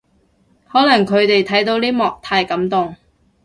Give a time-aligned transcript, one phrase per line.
[0.67, 2.97] 可能佢哋睇到呢幕太感動